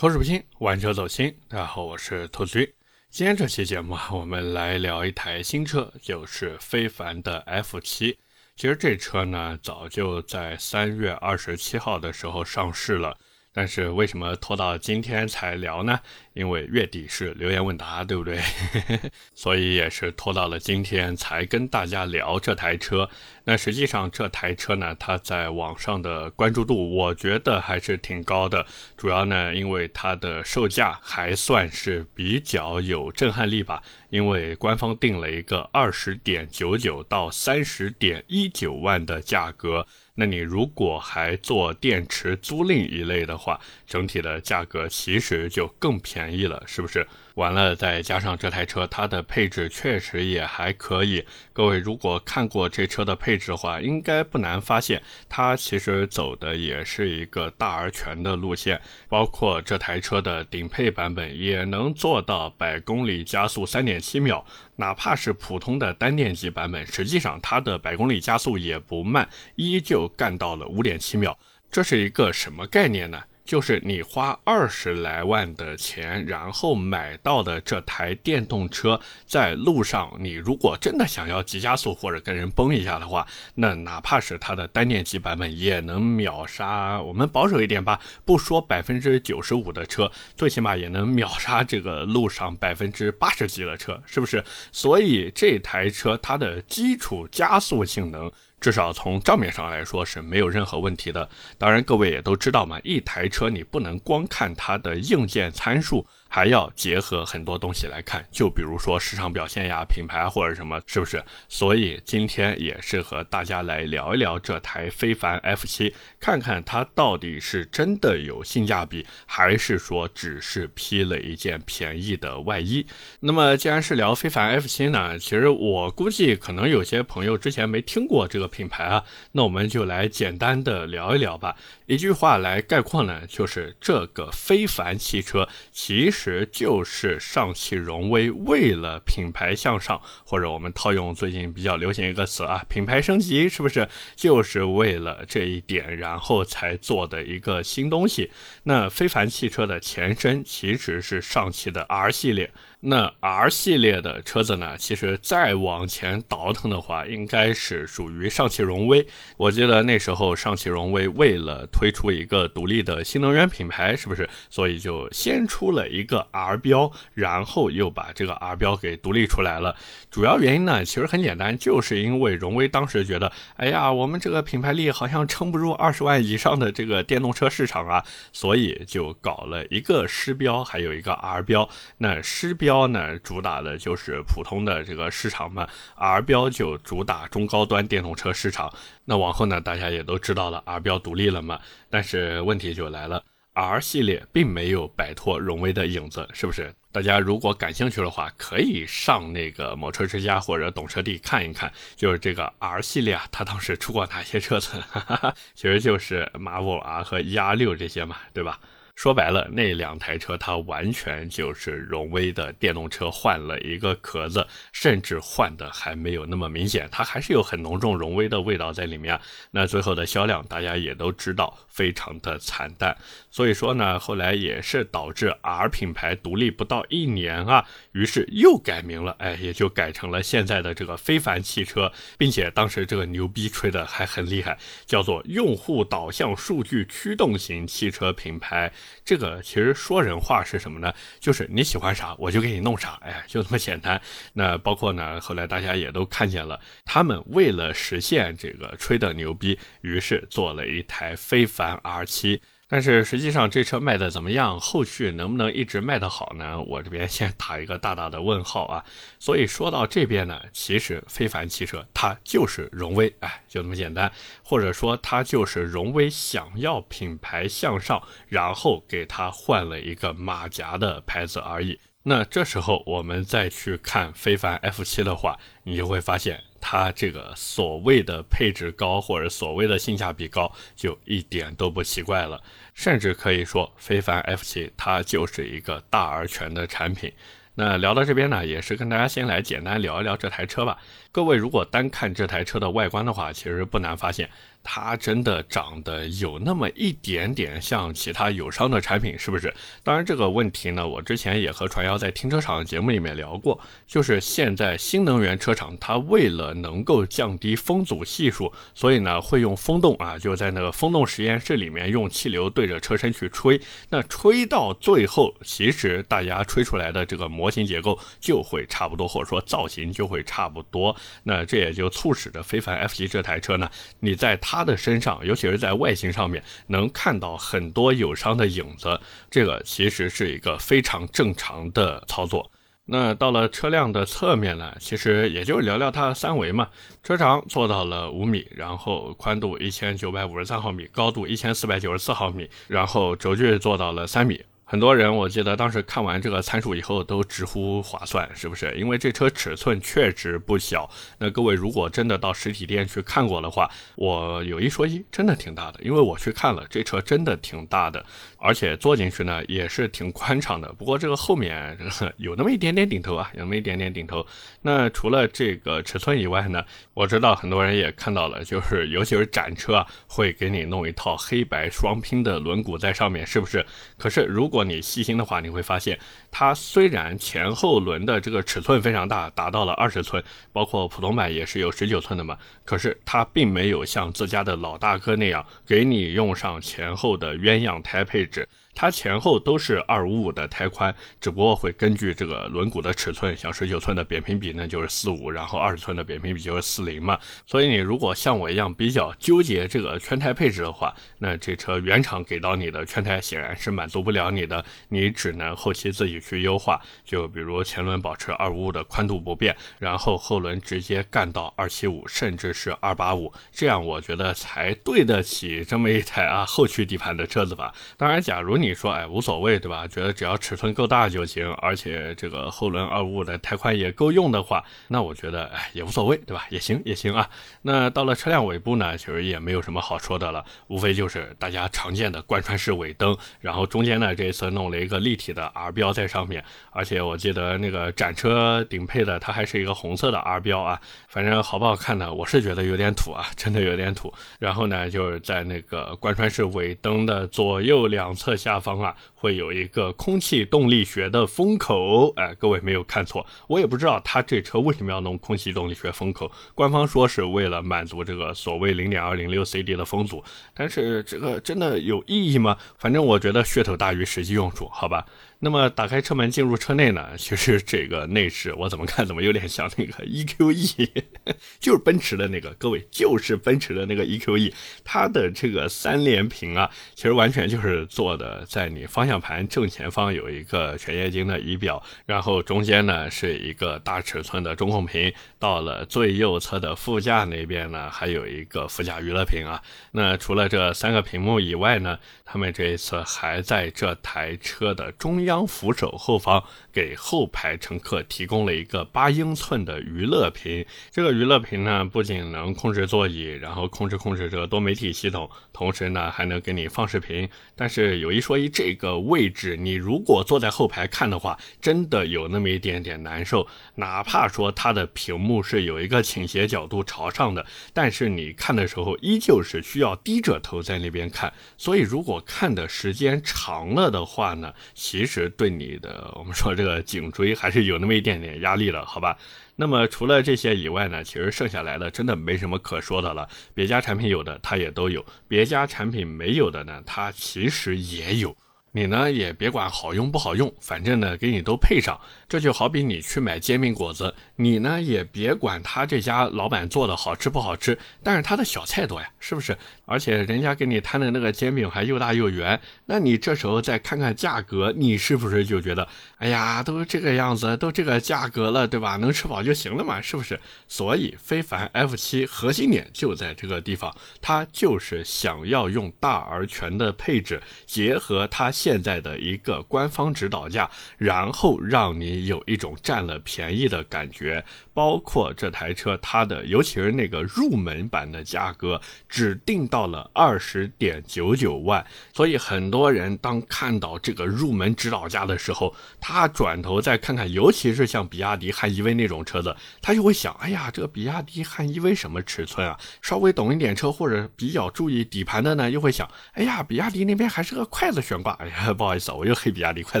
[0.00, 1.36] 口齿不清，玩车走心。
[1.48, 2.72] 大家好，我是兔子君。
[3.10, 8.16] 今天这期节目啊，我们来聊一台新车，就是非凡的 F 七。
[8.54, 13.18] 其实这车呢，早就在三月二十七号的时候上市了。
[13.58, 15.98] 但是为什么拖到今天才聊呢？
[16.32, 18.38] 因为月底是留言问答，对不对？
[19.34, 23.10] 所以也是拖到了今天才跟大家聊这台车。
[23.42, 28.64] 那实际上这台车呢，它在网上的关注度，我觉得还是挺高的。
[28.96, 33.82] 主要呢，因为它的售价还算是比较有震撼力吧。
[34.10, 39.84] 因为官方定了一个二十点九九到三十点一九万的价格。
[40.20, 47.06] 那你如果还做电池租赁一类的话，整体的价格其实就更便宜了，是不是？
[47.36, 51.24] 完了，再加上这台车，它的配置确实也还可以。
[51.52, 58.80] 各位如果看过这车的配置的话，应该不难发现，它其实走的也是一个大而全的路线。
[59.08, 64.44] 包括这台车的顶配版本也能做到百公里加速三点七秒，
[64.80, 71.36] 哪怕是普通的单电机版本，实际上它的百公里加速也不慢，依旧干到了五点七秒。
[71.68, 73.20] 这是一个什么概念呢？
[73.48, 87.00] 就是你花二十来万的钱，然后买到的这台电动车，在路上你如果真的想要急加速或者跟人崩一下的话，那哪怕是它的单电机版本也能秒杀。
[87.00, 94.44] 我们保守一点吧，不说百分之九十五的车，最起码也能秒杀这个路上百分之八十几的车，是不是？
[94.70, 98.30] 所以这台车它的基础加速性能。
[98.60, 101.28] 至少从账面上来说是没有任何问题的。
[101.56, 106.06] 当然，各位也都知道嘛，一台车你不能光看它的硬件参数。
[106.28, 111.24] 还要结合很多东西来看，就比如说市场表现呀、品牌或者什么，是不是？
[111.48, 122.86] 所以今天也是和大家来聊一聊这台非凡 F7，看看它到底是真的有性价比，还是说只是披了一件便宜的外衣。
[123.20, 131.56] 那么既然是聊非凡 F7 呢，其实我估计可能有些朋友之前没听过这个品牌啊，那我们就来简单的聊一聊吧。
[131.86, 148.32] 一句话来概括呢，就是这个非凡汽车其实实就是上汽荣威为了品牌向上，或者我们套用最近比较流行一个词啊，品牌升级，是不是就是为了这一点，然后才做的一个新东西？
[148.64, 152.50] 那非凡汽车的前身其实是上汽的 R 系列。
[152.80, 154.78] 那 R 系列的车子呢？
[154.78, 159.04] 其实再往前倒腾的话，应该是属于上汽荣威。
[159.36, 164.30] 我记得那时候上汽荣威为了推出一个独立的新能源品牌，是不是？
[164.48, 169.74] 所以就先出了一个 R 标，然后又把这个 R 标给独立出来了。
[170.08, 181.68] 主要原因呢，其实很简单，就是因为荣威当时觉得，哎呀，我们这个品牌力好像撑不住二十万以上的这个电动车市场啊，所以就搞了一个狮标，还有一个 R 标。
[181.96, 182.67] 那狮标。
[182.68, 188.70] 标呢，主打的就是普通的这个市场嘛，R 标就主打中高端电动车市场。
[189.06, 191.58] 那往后呢，大家也都知道了，R 标独立了嘛。
[191.88, 193.24] 但是问题就来了
[193.54, 196.74] ，R 系列并没有摆脱荣威的影子，是不是？
[196.92, 204.78] 大家如果感兴趣的话，可以上那个某车之家或者懂车帝看一看，就是这个 R 系列啊，它当时出过哪些车子？
[204.90, 208.60] 哈哈哈其实就是马 l R 和 ER 六这些嘛，对吧？
[208.98, 219.16] 说白了，那两台车它完全就是荣威的电动车换了一个壳子，甚至换的还没有那么明显，它还是有很浓重荣威的味道在里面。
[219.52, 222.96] 那最后的销量大家也都知道，非常的惨淡。
[223.30, 238.72] 所以说呢，后来也是导致 R 品牌独立不到一年啊，于是又改名了，哎，也就改成了现在的这个非凡汽车，并且当时这个牛逼吹的还很厉害，叫做用户导向数据驱动型汽车品牌。
[239.04, 240.92] 这个其实说人话是什么呢？
[241.20, 244.00] 就是你喜欢啥，我就给你弄啥，哎，就这么简单。
[244.32, 252.40] 那包括呢，后来大家也都看见了，他们为了实现这个吹的牛逼，于是做了一台非凡 R7。
[252.70, 254.60] 但是实际上这车卖的怎么样？
[254.60, 256.60] 后续能不能一直卖得好呢？
[256.60, 258.84] 我这边先打一个大大的问号啊！
[259.18, 264.12] 所以说到这边呢，其实非凡汽车它就是荣威，哎，就这么简单，
[264.42, 271.80] 或者说它就是荣威想要品牌向上，然后给它换了一个马甲的牌子而已。
[272.02, 282.42] 那这时候我们再去看非凡 F7 的话，你就会发现它这个所谓的配置高或者所谓的性价比高，就一点都不奇怪了。
[282.74, 287.12] 甚至可以说，非凡 F 七它就是一个大而全的产品。
[287.54, 290.78] 那聊到这边呢，也是跟大家先来简单聊一聊这台车吧。
[291.18, 294.30] 各位如果单看这台车的外观的话，其实不难发现。
[294.70, 299.54] 它真的长得有那么一点点像其他友商的产品，是不是？
[299.82, 320.94] 当然这个问题呢，我之前也和传谣在停车场的节目里面聊过，就是现在新能源车厂它为了能够降低风阻系数，所以呢会用风洞啊，就在那个风洞实验室里面用气流对着车身去吹，那吹到最后，其实大家吹出来的这个模型结构就会差不多，或者说造型就会差不多。
[321.24, 323.68] 那这也就促使着非凡 F 级这台车呢，
[323.98, 324.68] 你在它。
[324.68, 329.00] 的身上，尤其是在外形上面，能看到很多友商的影子，
[329.30, 332.50] 这个其实是一个非常正常的操作。
[332.84, 336.68] 那到了车辆的侧面呢，其实也就聊聊它的三维嘛。
[337.02, 344.44] 车长做到了五米，然后宽度一千九百五十三毫米，高度一千四百九十四毫米，然后轴距做到了三米。
[344.70, 348.70] 很多人我记得当时看完这个参数以后都直呼划算，是不是？
[348.76, 350.86] 因为这车尺寸确实不小。
[351.16, 355.80] 那各位如果真的到实体店去看过的话，我有一说一，真的挺大的。
[355.82, 358.04] 因为我去看了，这车真的挺大的，
[358.36, 360.70] 而且坐进去呢也是挺宽敞的。
[360.74, 361.78] 不过这个后面
[362.18, 364.26] 有那么一点点顶头啊，有那么一点点顶头。
[364.60, 366.62] 那除了这个尺寸以外呢，
[366.92, 373.64] 我知道很多人也看到了，就是尤其是展车啊，会给你弄一套黑白双拼的轮毂在上面，是不是？
[373.96, 375.96] 可是如果果你细心的话，你会发现，
[376.32, 380.20] 它虽然前后轮的这个尺寸非常大，达到了二十寸，
[380.52, 388.48] 包括普通版也是有十九寸的嘛，可是它并没有像自家的老大哥那样给你用上前后的鸳鸯胎配置。
[388.80, 397.18] 它前后都是二五五的胎宽，只不过会根据这个轮毂的尺寸，像十九寸的扁平比呢就是四五，然后二十寸的扁平比就是四零嘛。
[397.44, 406.80] 所以你如果像我一样比较纠结这个圈胎配置的话，那这车原厂给到你的圈胎显然是满足不了你的，你只能后期自己去优化。
[407.04, 417.74] 就比如前轮保持二五五的宽度不变，然后后轮直接干到二七五，甚至是二八五，这样我觉得才对得起这么一台啊后驱底盘的车子吧。
[417.96, 419.86] 当然，假如你你说哎无所谓对吧？
[419.88, 426.46] 觉得只要尺寸够大就行，而且这个后轮二五五的胎宽也够用的话，那我觉得哎也无所谓对吧？
[426.50, 427.30] 也行也行啊。
[427.62, 440.78] 那到了车辆尾部呢，其实也没有什么好说的了，无非就是大家常见的贯穿式尾灯，然后中间呢这一次弄了一个立体的 R 标在上面，而且我记得那个展车顶配的它还是一个红色的 R 标啊，
[441.08, 442.12] 反正好不好看呢？
[442.12, 444.12] 我是觉得有点土啊，真的有点土。
[444.38, 448.57] 然后呢就是在那个贯穿式尾灯的左右两侧下。
[448.60, 460.22] 方啊，会有一个空气动力学的风口，哎，各位没有看错，我也不知道他这车为什么要弄空气动力学风口，官方说是为了满足这个所谓零点二零六 CD 的风阻，
[460.54, 462.56] 但是这个真的有意义吗？
[462.78, 465.06] 反正我觉得噱头大于实际用处，好吧。
[465.40, 467.10] 那么打开车门进入车内呢？
[467.16, 470.88] 其实这个内饰我怎么看怎么有点像那个 EQE，
[471.60, 474.52] 就是奔驰的那个，各位就是奔驰的那个 EQE，
[474.82, 489.62] 它的这个三连屏啊，其实完全就是做的在你方向盘正前方有一个全液晶的仪表，然后中间呢是一个大尺寸的中控屏，到了最右侧的副驾那边呢还有一个副驾娱乐屏啊。
[489.92, 495.27] 那除了这三个屏幕以外呢，他们这一次还在这台车的中央。
[495.28, 496.42] 央扶手后方
[496.72, 507.28] 给后排乘客提供了一个八英寸的娱乐屏，这个娱乐屏呢不仅能控制座椅，然后控制控制这个多媒体系统，同时呢还能给你放视频。
[507.54, 513.46] 但是有一说一，这个位置你如果坐在后排看的话，真的有那么一点点难受。
[513.74, 521.34] 哪怕说它的屏幕是有一个倾斜角度朝上的，但是你看的时候依旧是需要低着头在那边看。
[521.58, 525.17] 所以如果看的时间长了的话呢，其实。
[525.30, 529.16] 对你的，我们说这个颈椎还是有那么一点点压力了，好吧？
[529.56, 533.26] 那么除了这些以外呢，其实剩下来的真的没什么可说的了。
[533.54, 538.36] 别家产品有的它也都有，别家产品没有的呢，它其实也有。
[538.72, 541.98] 你呢也别管好用不好用，反正呢给你都配上。
[542.28, 549.56] 这就好比你去买煎饼果子，你呢也别管他这家老板做的好吃不好吃，但是他的小菜多呀，是不是？
[549.86, 558.96] 而且人家给你摊的那个煎饼还又大又圆，那你这时候再看看价格，你是不是就觉得，哎呀，都这个样子，都这个价格了，对吧？
[558.96, 560.38] 能吃饱就行了嘛，是不是？
[560.68, 568.52] 所以非凡 F7 核心点就在这个地方，它就是想要用大而全的配置，结合它。
[568.58, 574.44] 现在的一个官方指导价，然后让你有一种占了便宜的感觉。
[574.74, 581.84] 包括这台车，它的尤其是那个入门版的价格，只定到了二十点九九万。
[582.12, 592.78] 所以很多人当看到这个入门指导价的时候，他转头再看看，尤其是像比亚迪汉 EV 那种车子，他就会想：哎呀，这个比亚迪汉 EV 什么尺寸啊？
[593.02, 598.38] 稍微懂一点车或者比较注意底盘的呢，又会想：哎呀，比亚迪那边还是个筷子悬挂。
[598.76, 600.00] 不好意思，我又黑比亚迪快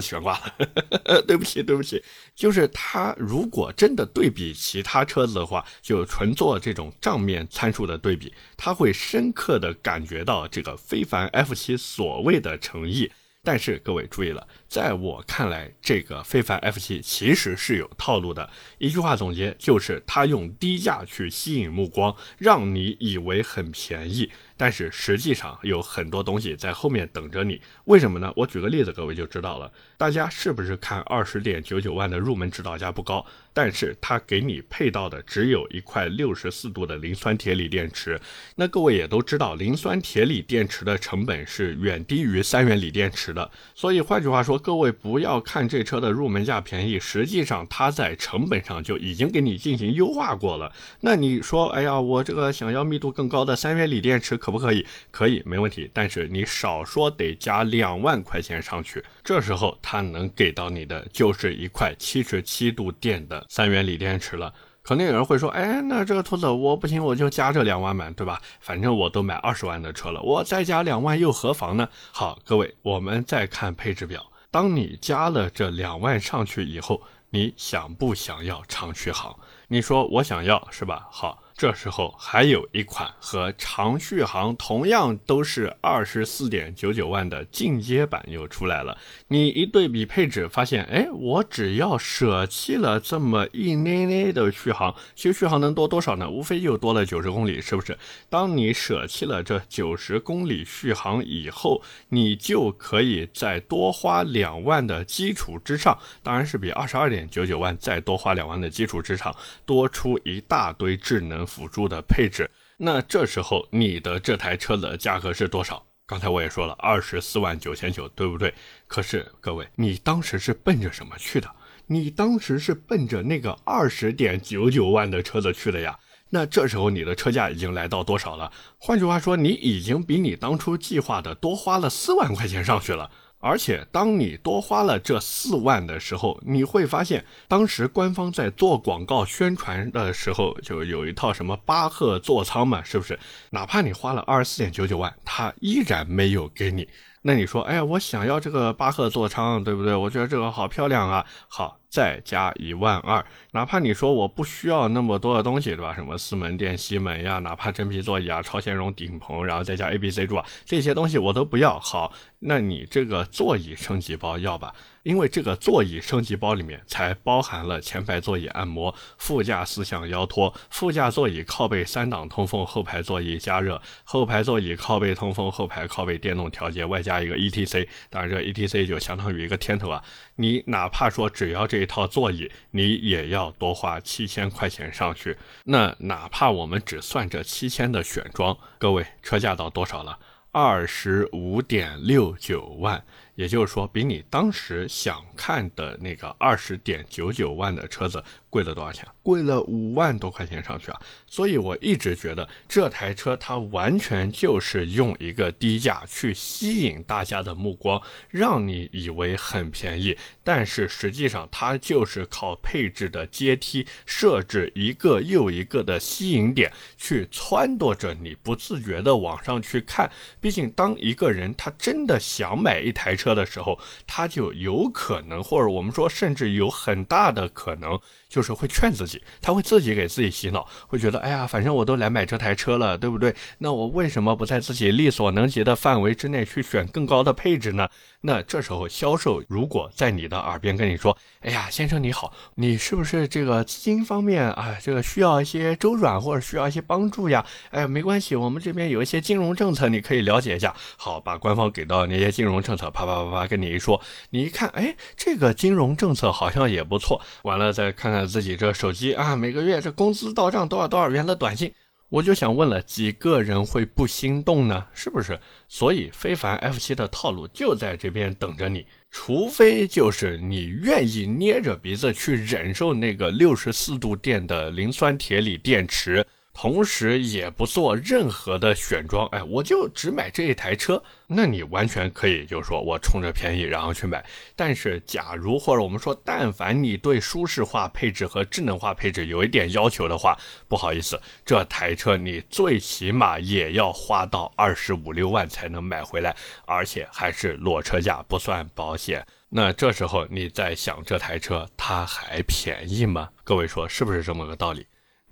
[0.00, 2.02] 悬挂了， 对不起，对不起。
[2.34, 4.38] 就是他如果真的对比。
[4.58, 13.10] 其他车子的话，就纯做这种账面参数的对比，他会深刻的感觉到这个非凡 F7 所谓的诚意。
[13.44, 18.50] 但是各位注意了，在我看来，这个非凡 F7 其实是有套路的。
[18.78, 24.30] 一句话总结就是，他用低价去吸引目光，让你以为很便宜。
[24.58, 28.30] 但是实际上有很多东西在后面等着你，为什么呢？
[28.34, 29.72] 我举个例子，各位就知道了。
[29.96, 38.20] 大家是不是看二十点九九万的入门指导价不高，但是它给你配到的只有一块六十四度的磷酸铁锂电池？
[38.56, 43.48] 那各位也都知道，磷酸铁锂电池的成本是远低于三元锂电池的。
[43.76, 50.72] 所以换句话说，各位不要看这车的入门价便宜，实际上它在成本上就已经给你进行优化过了。
[51.02, 54.36] 那你说，哎呀，我这个想要密度更高的三元锂电池？
[54.48, 54.86] 可不可以？
[55.10, 55.90] 可以，没问题。
[55.92, 64.50] 但是你少说得加两万块钱上去，这时候它能给到你的就是一块七十七度电的三元锂电池了。
[64.80, 68.40] 可能有人会说，哎，那这个兔子我不行，我就加这两万嘛，对吧？
[68.58, 71.86] 反正我都买二十万的车了，我再加两万又何妨呢？
[72.10, 74.24] 好，各位，我们再看配置表。
[74.50, 79.38] 当你加了这两万上去以后，你想不想要长续航？
[79.66, 81.06] 你说我想要，是吧？
[81.10, 81.42] 好。
[81.58, 88.96] 这时候还有一款和长续航同样都是二十四点九九万的进阶版又出来了。
[89.26, 96.30] 你一对比配置，发现，哎，我只要舍弃了这么一捏捏的续航，其实续航能多多少呢？
[96.30, 97.98] 无非就多了九十公里，是不是？
[98.30, 109.34] 当你舍弃了这九十公里续航以后，你就可以再多花两万的基础之上，当然是比二十二点九九万再多花两万的基础之上，
[109.66, 111.47] 多出一大堆智能。
[111.48, 115.84] 辅助的配置，那这时候你的这台车的价格是多少？
[116.06, 118.54] 刚才我也说了，二十四万九千九，对不对？
[118.86, 121.50] 可是各位，你当时是奔着什么去的？
[121.86, 125.98] 你当时是奔着那个二十点九九万的车子去的呀？
[126.30, 128.52] 那这时候你的车价已经来到多少了？
[128.78, 133.10] 换句话说，你已经比你当初计划的多花了四万块钱上去了。
[133.40, 143.18] 而且，当你多花了这四万的时候，你会发现，当时官方在做广告宣传的时候，就有一套什么巴赫座舱嘛，是不是？
[143.50, 146.88] 哪怕你花了二十四点九九万，它依然没有给你。
[147.22, 149.94] 那你说，哎呀，我想要这个巴赫座舱，对不对？
[149.94, 151.78] 我觉得这个好漂亮啊，好。
[151.88, 155.94] 再加一万二，哪怕你说我不需要那么多的东西，对吧？
[155.94, 161.78] 什么四门电吸门呀，哪怕真皮座椅啊、超纤绒顶棚，然后再加 A B C 柱啊，这些东西我都不要。
[161.80, 164.74] 好，那你这个座椅升级包要吧？
[165.04, 177.88] 因为这个座椅升级包里面才包含了前排座椅按摩、副驾四项腰托、副驾座椅靠背三档通风、后排座椅加热、后排座椅靠背通风、后排靠背电动调节，外加一个 E T C。
[178.10, 180.02] 当然，这 E T C 就相当于一个天头啊。
[180.36, 185.36] 你哪怕说只要这一套座椅，你也要多花七千块钱上去。
[185.64, 190.18] 那哪怕我们只算这七千的选装，各位车价到多少了？
[190.50, 193.04] 二十五点六九万。
[193.38, 199.06] 也就是说，比你当时想看的那个二十点九九万的车子贵了多少钱？
[199.22, 201.00] 贵了五万多块钱上去啊！
[201.28, 220.10] 所以我一直觉得这台车它完全就是用一个低价去吸引大家的目光，让你以为很便宜，但是实际上它就是靠配置的阶梯设置一个又一个的吸引点，去撺掇着你不自觉的往上去看。
[220.40, 227.98] 毕竟，当一个人他真的想买一台车，车的时候，他就有可能，或者我们说，甚至有很大的可能。
[228.28, 233.34] 就是会劝自己，他会自己给自己洗脑，会觉得，哎呀，反正我都来买这台车了，对不对？
[233.56, 237.88] 那我为什么不在自己力所能及的范围之内去选更高的配置呢？
[238.20, 247.46] 那这时候销售如果在你的耳边跟你说，哎呀，先生你好，你是不是这个资金方面啊，这个需要一些周转或者需要一些帮助呀？
[247.70, 250.76] 哎，没关系，我们这边有一些金融政策，你可以了解一下。
[250.98, 257.20] 好，把官方给到那些金融政策，啪啪啪啪跟你一说，你一看，哎，这个金融政策好像也不错。
[257.42, 258.18] 完了再看看。
[258.28, 261.72] 自己这手机啊，每个月这工资到账多少多少元的短信，
[262.10, 264.86] 我就想问了，几个人会不心动呢？
[264.92, 265.40] 是不是？
[265.66, 276.26] 所以非凡 F 七的套路就在这边等着你，除非就是你愿意捏着鼻子去忍受那个六十四度电的磷酸铁锂电池。
[276.60, 284.26] 同时也不做任何的选装，哎，我就只买这一台车，那你完全可以就是说我冲着便宜然后去买。
[284.56, 290.36] 但是假如或者我们说，但凡你对舒适化配置和智能化配置有一点要求的话，
[290.66, 296.34] 不好意思，这台车你最起码也要花到二十五六万才能买回来，
[296.66, 299.24] 而且还是裸车价，不算保险。
[299.48, 303.28] 那这时候你在想这台车它还便宜吗？
[303.44, 304.84] 各位说是不是这么个道理？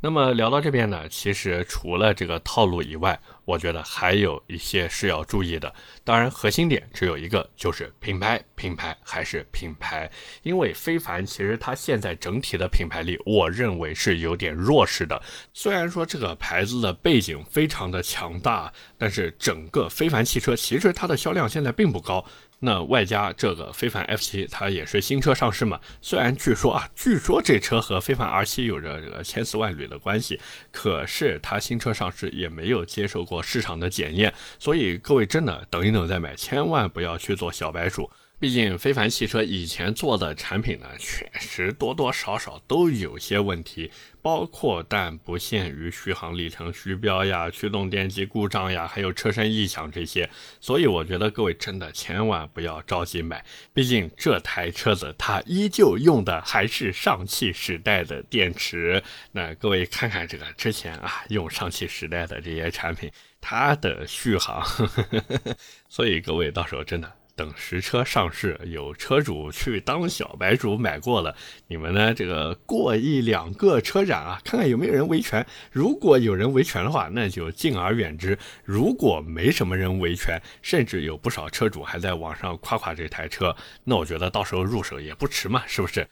[0.06, 5.74] 那么聊到这边呢，其实除了这个套路以外，我觉得还有一些是要注意的。
[6.04, 10.08] 当然，核心点只有一个，就是品牌，品牌还是品牌。
[10.44, 15.20] 因为非凡其实它现在整体的品牌力，我认为是有点弱势的。
[15.52, 22.24] 虽然说这个牌子的背景非常的强大，但是整个非凡汽车其实它的销量现在并不高。
[22.60, 25.78] 那外加这个非凡 F 七，它也是新车上市嘛。
[26.00, 30.40] 虽然据说啊，据说这车和非凡 R 七有着这个千丝万缕的关系，
[30.72, 38.10] 可是它新车上市也没有接受过市场的检验，所以各位真的等一等再买，千万不要去做小白鼠。
[38.38, 43.90] 毕竟非凡汽车以前做的产品呢，确实多多少少都有些问题，
[44.20, 50.28] 包括但不限于续航里程虚标呀、驱动电机故障呀，还有车身异响这些。
[50.60, 59.02] 所以我觉得各位真的千万不要着急买，毕竟这台车子它依旧用的还是上汽时代的电池。
[59.32, 65.56] 那各位看看这个之前啊用上汽时代的这些产品，它的续航，呵呵呵
[65.88, 67.10] 所以各位到时候真的。
[67.36, 71.36] 等实车上市，有车主去当小白主买过了，
[71.68, 72.14] 你们呢？
[72.14, 75.46] 这个过一两个车展啊，看看有没有人维权。
[75.70, 86.08] 如果有人维权的话，那就敬而远之；如果没什么人维权，甚至有不少车主还在网上夸夸这台车，那我觉得到时候入手也不迟嘛，是不是？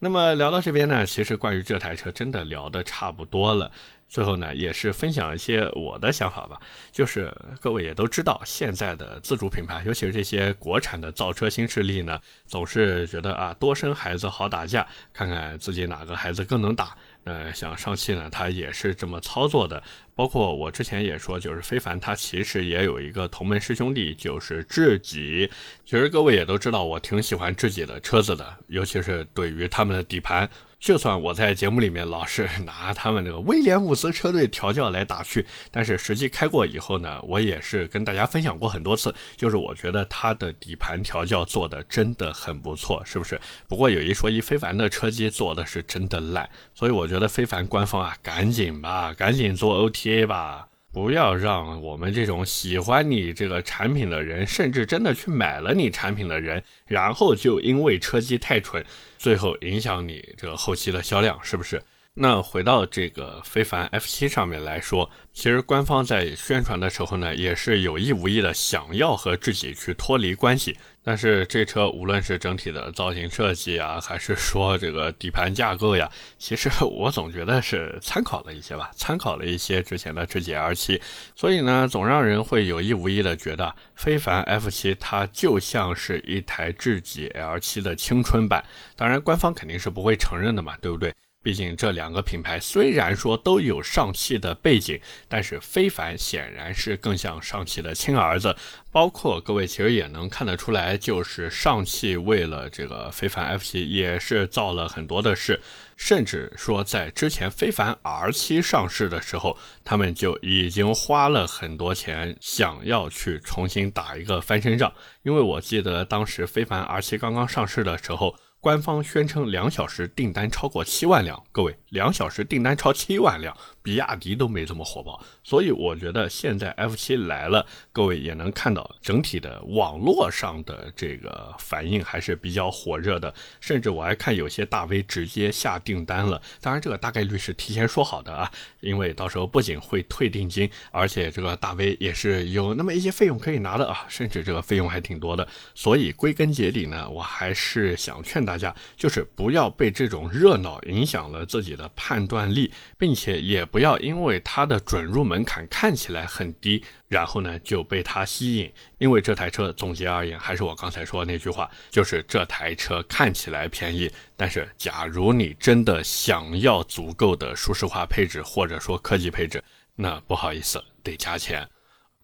[0.00, 3.72] 那么聊到这边呢，其实关于这台车真的聊得差不多了。
[4.08, 6.58] 最后呢，也是分享一些我的想法吧。
[6.90, 16.96] 就是各位也都知道，现在的自主品牌，尤其是这些国产的造车新势力呢，总是觉得啊，多生孩子好打架，看看自己哪个孩子更能打。
[17.24, 19.82] 呃，像上汽呢，它也是这么操作的。
[20.14, 25.50] 包括我之前也说，就是非凡它其实也有一个同门师兄弟，就是智己。
[25.84, 30.48] 其实各位也都知道，我挺喜欢智己的车子的，尤其是对于他们的底盘。
[30.80, 43.40] 就算我在节目里面老是拿他们这个威廉姆斯车队调教来打趣，但是实际开过以后呢，我也是跟大家分享过很多次，就是我觉得它的底盘调教做的真的很不错，是不是？
[43.66, 50.67] 不过有一说一，非凡的车机做的是真的烂，所以我觉得非凡官方啊，赶紧吧，赶紧做 OTA 吧。
[50.98, 58.84] 不要让我们这种喜欢你这个产品的人，甚至真的去买了你产品的人，然后就因为车机太蠢，
[59.16, 61.80] 最后影响你这个后期的销量，是不是？
[62.20, 70.76] 那回到这个非凡 F 七上面来说，其实官方在宣传的时候呢，也是有意无意的想要和自己去脱离关系。
[71.04, 81.00] 但是这车无论是整体的造型设计啊，还是说这个底盘架构呀，其实我总觉得是参考了一些吧，参考了一些之前的智己 L 七，
[81.36, 88.64] 所以呢，总让人会有意无意的觉得非凡 F 七它就像是一台智己 L 七的青春版。
[88.96, 91.14] 当然，官方肯定是不会承认的嘛，对不对？
[91.40, 98.54] 毕竟这两个品牌虽然说都有上汽的背景，但是非凡显然是更像上汽的亲儿子。
[98.90, 105.60] 包括各位其实也能看得出来，就是上汽为了这个非凡 F 七也是造了很多的事，
[105.96, 114.92] 甚至说在之前非凡 R 七上市的时候，他们就已经花了很多钱想要去重新打一个翻身仗。
[115.22, 118.34] 因为我记得当时非凡 R 七刚刚上市的时候。
[118.60, 123.56] 官方宣称两小时订单超过七万辆，各位，两小时订单超七万辆。
[123.88, 136.42] 比亚迪都没这么火爆，所以我觉得现在 F 七来了，各位也能看到整体的网络上的这个反应还是比较火热的，甚至我还看有些大 V 直接下订单了。
[136.60, 145.48] 当然，这个大概率是提前说好的啊，因为到时候不仅会退定金，而且这个大 V 也是有那么一些费用可以拿的啊，甚至这个费用还挺多的。
[145.74, 153.77] 所以归根结底呢，我还是想劝大家，就是不要被这种热闹影响了自己的判断力，并且也不。
[153.78, 158.72] 不要因为它的准入门槛看起来很低，然后呢就被它吸引。
[158.98, 169.62] 因为这台车总结而言，还是我刚才说的那句话，就是这台车看起来便宜，但是假如你真的想要足够的舒适化配置或者说科技配置，
[169.94, 171.64] 那不好意思，得加钱。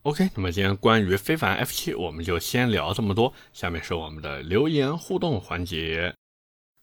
[0.01, 3.33] OK，那么今天关于非凡 F7，我们就先聊这么多。
[3.53, 6.13] 下面是我们的留言互动环节。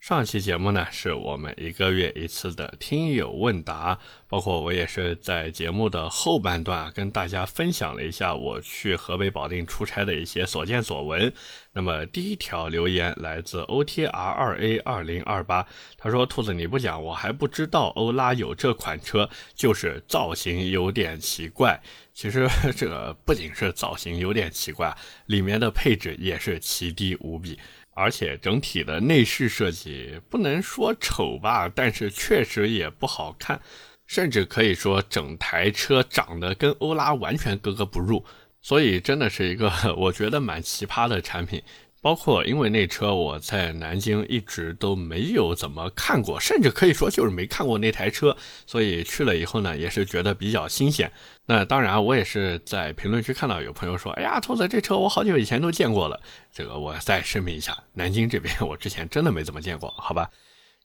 [0.03, 11.33] 上期节目呢，是我们一个月一次的听友问答，包括我也是在节目的后半段跟大家分享了一下我去河北保定出差的一些所见所闻。
[11.73, 15.65] 那么第一条留言来自 O T R 二 A 二零二八，
[15.97, 21.81] 他说：“兔子你不讲，我还不知道欧拉有这款车，就是造型有点奇怪。
[22.13, 24.95] 其实这不仅是造型有点奇怪，
[25.27, 27.57] 里面的配置也是奇低无比。”
[27.95, 33.61] 而且整体的内饰设计不能说丑吧，但是确实也不好看，
[34.07, 38.25] 甚至可以说整台车长得跟欧拉完全格格不入，
[38.61, 41.63] 所以真的是一个 我觉得蛮奇葩的产品。
[42.01, 51.13] 包括因为那车我在南京一直都没有怎么看过，甚至可以说就是没看过那台车，所以去了以后呢，也是觉得比较新鲜。
[51.47, 56.21] 那当然，我也是在评论区看到有朋友说：“哎呀，兔子这车我好久以前都见过了。”
[56.53, 60.31] 这个我再声明一下，南京这边我之前真的没怎么见过，好吧？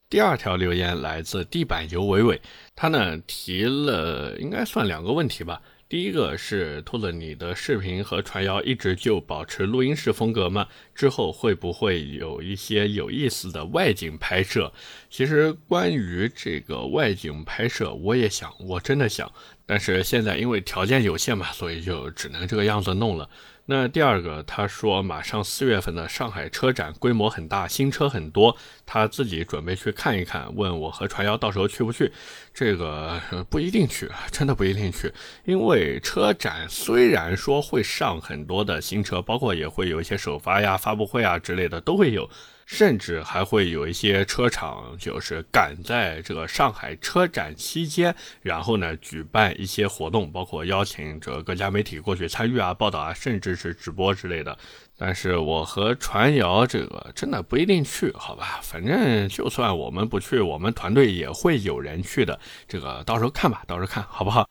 [0.10, 2.42] 第二条留言来自地板油伟伟，
[2.76, 5.62] 他呢提了应该算两个问题吧。
[5.90, 10.68] 第一个是兔子，你的视频和传谣一直就保持录音室风格吗？
[10.94, 14.72] 之后会不会有一些有意思的外景拍摄？
[15.10, 19.32] 其实关于这个外景拍摄，我也想，我真的想，
[19.68, 23.30] 但是现在因为条件有限嘛，所以就只能这个样子弄了。
[23.70, 32.10] 那第二个，他说马上四月份的上海车展规模很大，新车很多，他自己准备去看一看，问我和传谣到时候去不去？
[32.54, 42.30] 这个不一定去，真的不一定去，因为车展虽然说会上很多的新车，包括也会有一些首发呀、发布会啊之类的都会有。
[42.68, 54.56] 甚至还会有一些车厂，就是赶在这个上海车展期间，然后呢举办一些活动，包括邀请这个各家媒体过去参与啊、报道啊，甚至是直播之类的。
[54.98, 58.60] 但是我和传谣这个真的不一定去，好吧？
[58.62, 62.38] 反正就算我们不去，我们团队也会有人去的。
[62.68, 64.46] 这个到时候看吧，到时候看好不好？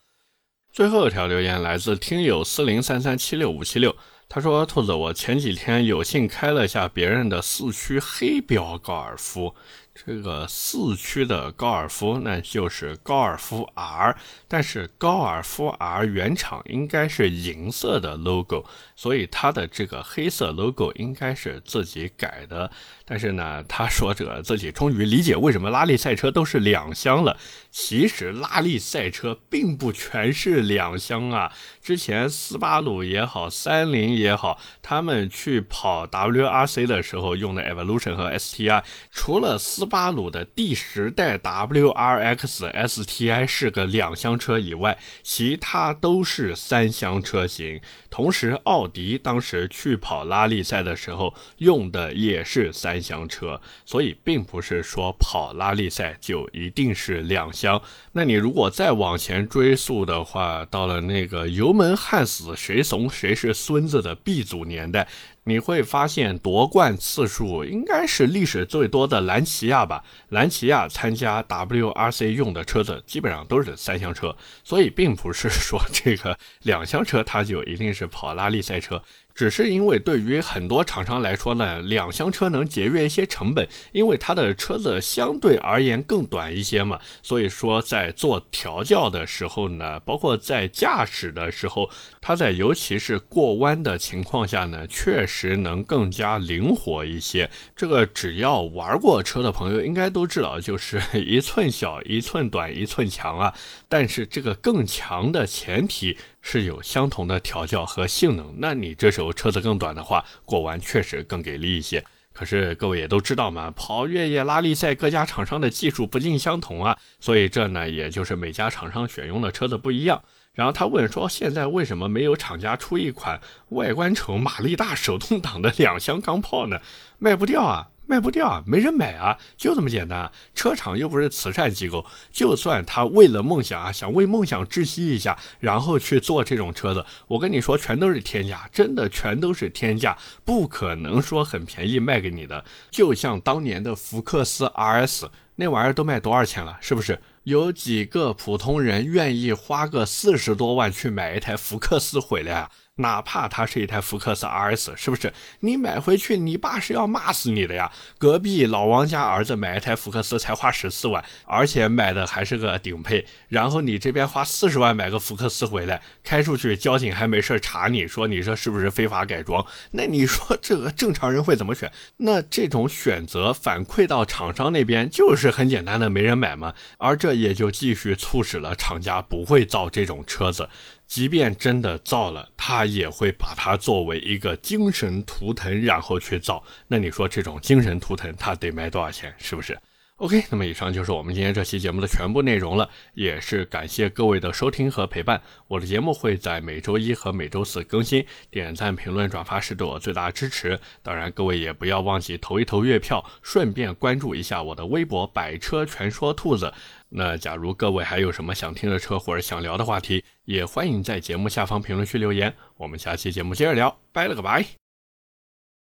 [0.72, 3.94] 最后一条留言来自听友四零三三七六五七六。
[4.28, 9.54] 他说：“兔子，我前几天有幸开了下别人的四驱黑标高尔夫。”
[9.98, 14.14] 这个四驱的高尔夫，那就是高尔夫 R，
[14.46, 22.70] 但是高尔夫 R 原厂应该是银色的 logo，所以它的这个黑色 logo 应该是自己改的。
[23.07, 27.38] 但是呢，他说这自己终于理解为什么拉力赛车都是两厢了。
[27.71, 47.81] 其实拉力赛车并不全是两厢啊，之前斯巴鲁也好，三菱也好，他们去跑 WRC 的时候用的 Evolution 和 STI，除了斯巴鲁的第十代 WRX STI 是个两厢车以外，其他都是三厢车型。
[48.11, 57.80] 同时，奥迪当时去跑拉力赛的时候用的也是三三厢车，所以并不是说跑拉力赛就一定是两厢。
[58.12, 65.06] 那你如果再往前追溯的话，到了那个油门焊死谁怂谁是孙子的 B 组年代。
[65.44, 70.02] 你会发现夺冠次数应该是历史最多的兰奇亚吧？
[70.30, 79.00] 兰奇亚参加 WRC 用的车子基本上都是三厢车，所以并不是说这个两厢车它就一定是跑拉力赛车。
[79.37, 91.90] 只是因为对于很多厂商来说呢，两厢车能节约一些成本，因为它的车子相对而言更短一些嘛，所以说在做调教的时候呢，包括在驾驶的时候，
[92.22, 97.51] 它在尤其是过弯的情况下呢，确实能更加灵活一些。
[97.77, 103.53] 这个只要玩过车的朋友应该都知道，就是一寸小一寸短一寸强啊。
[103.88, 106.16] 但是这个更强的前提。
[106.49, 112.05] 是有相同的调教和性能，那你这时候车子更短的话，过弯确实更给力一些。
[112.33, 120.22] 可是各位也都知道嘛，跑越野拉力赛各家厂商的技术不尽相同啊，所以这呢也就是每家厂商选用的车子不一样。
[120.53, 126.79] 然后他问说，现在为什么没有厂家出一款外观丑、马力大、手动挡的两厢钢炮呢？
[127.18, 127.88] 卖不掉啊！
[128.07, 130.31] 卖不掉啊，没人买啊，就这么简单。
[130.55, 142.64] 车厂又不是慈善机构，就算他为了梦想啊，想为梦想窒息一下，然后去做这种车子，我跟你说，全都是天价，真的全都是天价，不可能说很便宜卖给你的。
[142.90, 147.19] 就像当年的福克斯 RS 那玩意儿都卖多少钱了，是不是？
[147.45, 152.71] 有几个普通人愿意花个四十多万去买一台福克斯回来啊？
[152.96, 155.32] 哪怕它是一台福克斯 RS，是不是？
[155.61, 157.92] 你买回去，你爸是要骂死你的呀！
[158.16, 169.66] 隔壁老王家儿子买一台福克斯才花十四万，而且买的还是个顶配，然后你这边花四十万买个福克斯回来，开出去交警还没事查你说你这是不是非法改装？
[169.90, 171.92] 那你说这个正常人会怎么选？
[172.18, 180.70] 那这种选择反馈到厂商那边就是很简单的没人买嘛，而这也就继续促使了厂家不会造这种车子。
[181.07, 186.62] 即便真的造了，他也会把它作为一个精神图腾，然后去造。
[186.88, 189.35] 那你说这种精神图腾，它得卖多少钱？
[189.38, 189.79] 是不是
[190.16, 195.42] ？OK，那么以上就是我们今天这期节目的全部内容了，也是感谢各位的收听和陪伴。
[195.69, 200.81] 我的节目会在每周一和每周四更新，点赞、评论、转发是对我最大的支持。
[201.03, 206.73] 当然，各位也不要忘记投一投月票，顺便关注一下我的微博“百车全说兔子”。
[207.09, 212.55] 那假如各位还有什么想听的车或者想聊的话题，也欢迎在节目下方评论区留言。
[212.77, 214.86] 我们下期节目接着聊，拜了个拜。